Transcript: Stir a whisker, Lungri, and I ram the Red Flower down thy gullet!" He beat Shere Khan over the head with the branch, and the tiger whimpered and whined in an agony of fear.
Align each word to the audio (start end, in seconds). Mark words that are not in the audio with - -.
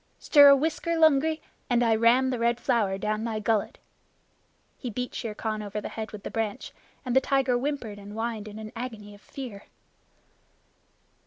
Stir 0.17 0.47
a 0.49 0.55
whisker, 0.55 0.97
Lungri, 0.97 1.41
and 1.69 1.83
I 1.83 1.95
ram 1.95 2.31
the 2.31 2.39
Red 2.39 2.59
Flower 2.59 2.97
down 2.97 3.23
thy 3.23 3.37
gullet!" 3.39 3.77
He 4.79 4.89
beat 4.89 5.13
Shere 5.13 5.35
Khan 5.35 5.61
over 5.61 5.79
the 5.79 5.89
head 5.89 6.11
with 6.11 6.23
the 6.23 6.31
branch, 6.31 6.73
and 7.05 7.15
the 7.15 7.21
tiger 7.21 7.55
whimpered 7.55 7.99
and 7.99 8.13
whined 8.13 8.47
in 8.47 8.57
an 8.57 8.71
agony 8.75 9.13
of 9.13 9.21
fear. 9.21 9.65